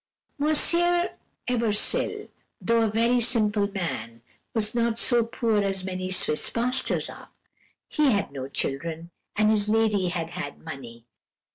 [0.39, 1.11] "Monsieur
[1.47, 7.29] Eversil, though a very simple man, was not so poor as many Swiss pastors are.
[7.87, 11.05] He had no children, and his lady had had money.